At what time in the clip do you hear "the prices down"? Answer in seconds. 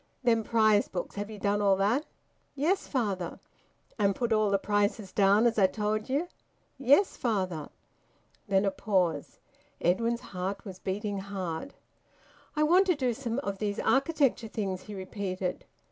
4.49-5.45